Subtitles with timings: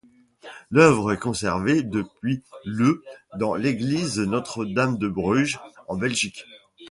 [0.71, 3.03] L'œuvre est conservée depuis le
[3.37, 6.43] dans l'église Notre-Dame de Bruges, en Belgique.